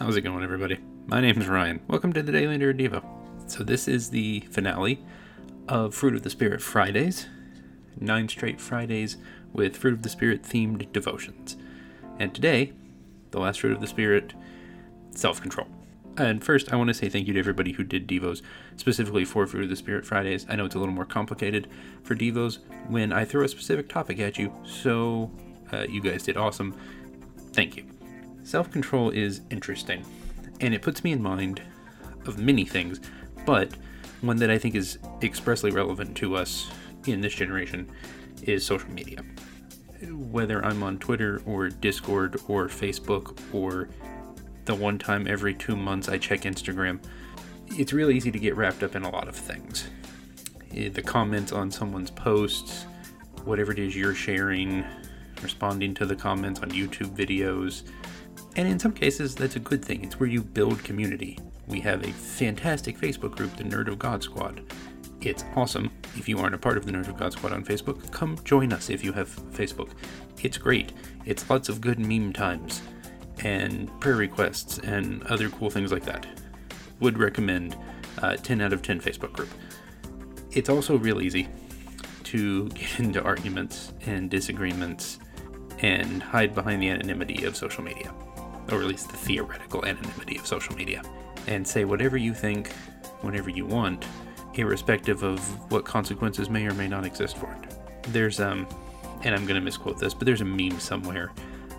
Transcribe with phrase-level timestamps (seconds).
[0.00, 0.78] How's it going, everybody?
[1.08, 1.78] My name is Ryan.
[1.86, 3.04] Welcome to the Daily Nerdevo.
[3.44, 5.04] So, this is the finale
[5.68, 7.26] of Fruit of the Spirit Fridays.
[8.00, 9.18] Nine straight Fridays
[9.52, 11.58] with Fruit of the Spirit themed devotions.
[12.18, 12.72] And today,
[13.30, 14.32] the last Fruit of the Spirit
[15.10, 15.66] self control.
[16.16, 18.40] And first, I want to say thank you to everybody who did Devos,
[18.78, 20.46] specifically for Fruit of the Spirit Fridays.
[20.48, 21.68] I know it's a little more complicated
[22.04, 25.30] for Devos when I throw a specific topic at you, so
[25.74, 26.74] uh, you guys did awesome.
[27.52, 27.99] Thank you.
[28.42, 30.04] Self control is interesting,
[30.60, 31.62] and it puts me in mind
[32.26, 33.00] of many things,
[33.46, 33.70] but
[34.20, 36.70] one that I think is expressly relevant to us
[37.06, 37.90] in this generation
[38.42, 39.22] is social media.
[40.10, 43.88] Whether I'm on Twitter or Discord or Facebook or
[44.64, 47.00] the one time every two months I check Instagram,
[47.68, 49.88] it's really easy to get wrapped up in a lot of things.
[50.74, 52.84] Eh, the comments on someone's posts,
[53.44, 54.84] whatever it is you're sharing,
[55.42, 57.82] responding to the comments on YouTube videos.
[58.56, 60.04] And in some cases, that's a good thing.
[60.04, 61.38] It's where you build community.
[61.66, 64.62] We have a fantastic Facebook group, the Nerd of God Squad.
[65.20, 65.90] It's awesome.
[66.16, 68.72] If you aren't a part of the Nerd of God Squad on Facebook, come join
[68.72, 69.90] us if you have Facebook.
[70.42, 70.92] It's great.
[71.26, 72.82] It's lots of good meme times
[73.42, 76.26] and prayer requests and other cool things like that.
[77.00, 77.76] Would recommend
[78.20, 79.50] uh, 10 out of 10 Facebook group.
[80.52, 81.48] It's also real easy
[82.24, 85.18] to get into arguments and disagreements
[85.78, 88.12] and hide behind the anonymity of social media,
[88.72, 91.02] or at least the theoretical anonymity of social media,
[91.46, 92.72] and say whatever you think
[93.22, 94.04] whenever you want,
[94.54, 95.40] irrespective of
[95.70, 97.76] what consequences may or may not exist for it.
[98.12, 98.66] There's, um,
[99.22, 101.30] and I'm going to misquote this, but there's a meme somewhere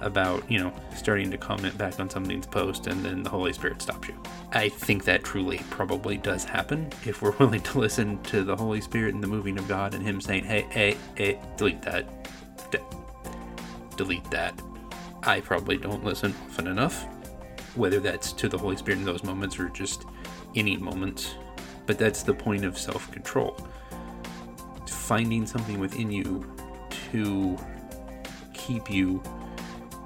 [0.02, 3.82] about, you know, starting to comment back on somebody's post and then the Holy Spirit
[3.82, 4.16] stops you.
[4.52, 8.82] I think that truly probably does happen if we're willing to listen to the Holy
[8.82, 12.08] Spirit and the moving of God and Him saying, hey, hey, hey, delete that.
[12.72, 12.82] De-
[13.96, 14.60] delete that.
[15.24, 17.06] I probably don't listen often enough,
[17.76, 20.06] whether that's to the Holy Spirit in those moments or just
[20.56, 21.36] any moments.
[21.86, 23.58] But that's the point of self control.
[24.88, 26.46] Finding something within you
[27.12, 27.58] to
[28.54, 29.22] keep you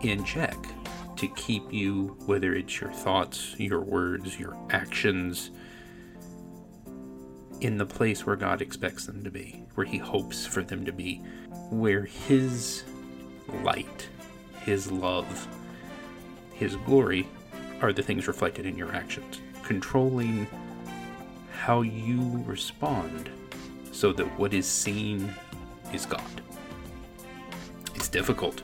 [0.02, 0.56] in check
[1.18, 5.52] to keep you, whether it's your thoughts, your words, your actions,
[7.62, 10.92] in the place where God expects them to be, where He hopes for them to
[10.92, 11.18] be,
[11.70, 12.84] where His
[13.64, 14.10] light,
[14.66, 15.48] His love,
[16.54, 17.28] His glory
[17.82, 19.40] are the things reflected in your actions.
[19.64, 20.48] Controlling
[21.52, 23.30] how you respond
[23.92, 25.34] so that what is seen
[25.94, 26.42] is God.
[27.96, 28.62] It's difficult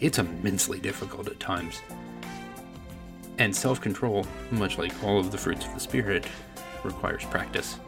[0.00, 1.80] it's immensely difficult at times.
[3.38, 6.26] And self control, much like all of the fruits of the Spirit,
[6.84, 7.78] requires practice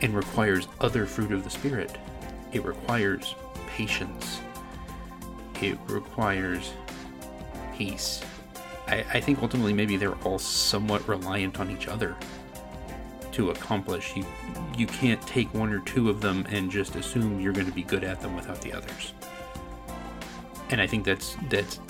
[0.00, 1.98] and requires other fruit of the Spirit.
[2.52, 3.34] It requires
[3.66, 4.40] patience,
[5.62, 6.72] it requires
[7.76, 8.22] peace.
[8.86, 12.16] I, I think ultimately, maybe they're all somewhat reliant on each other
[13.32, 14.16] to accomplish.
[14.16, 14.24] You,
[14.76, 17.82] you can't take one or two of them and just assume you're going to be
[17.82, 19.12] good at them without the others
[20.70, 21.80] and I think that's that's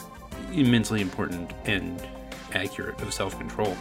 [0.53, 2.07] immensely important and
[2.55, 3.77] accurate of self-control.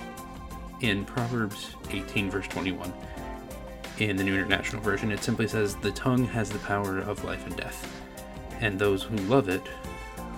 [0.82, 2.94] In Proverbs 18 verse 21,
[4.00, 7.46] in the New International Version, it simply says, "The tongue has the power of life
[7.46, 8.02] and death,
[8.62, 9.64] and those who love it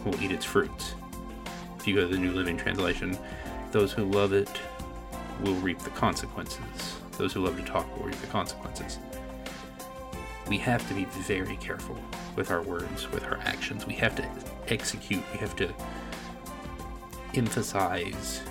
[0.06, 0.96] will eat its fruits."
[1.78, 3.18] If you go to the New Living Translation,
[3.72, 4.50] those who love it
[5.42, 6.98] will reap the consequences.
[7.18, 9.00] Those who love to talk will reap the consequences.
[10.48, 11.98] We have to be very careful
[12.36, 13.86] with our words, with our actions.
[13.86, 14.26] We have to
[14.68, 15.74] execute, we have to
[17.36, 18.42] emphasize,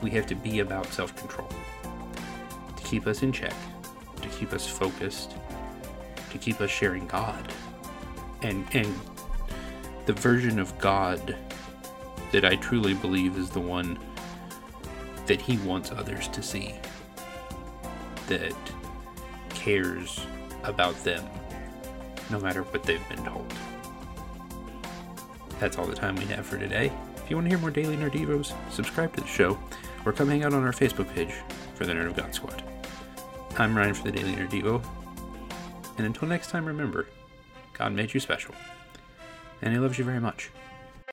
[0.00, 1.48] we have to be about self control
[2.76, 3.54] to keep us in check,
[4.22, 5.34] to keep us focused,
[6.30, 7.52] to keep us sharing God.
[8.42, 8.94] And, and
[10.06, 11.36] the version of God
[12.32, 13.98] that I truly believe is the one
[15.26, 16.74] that He wants others to see,
[18.28, 18.54] that
[19.50, 20.24] cares
[20.64, 21.24] about them
[22.30, 23.52] no matter what they've been told.
[25.58, 26.90] That's all the time we have for today.
[27.16, 29.58] If you want to hear more daily Nerdevos, subscribe to the show
[30.06, 31.34] or come hang out on our Facebook page
[31.74, 32.62] for the Nerd of God Squad.
[33.58, 34.82] I'm Ryan for the Daily Nerdevo,
[35.98, 37.06] and until next time, remember,
[37.80, 38.54] God made you special,
[39.62, 40.50] and He loves you very much.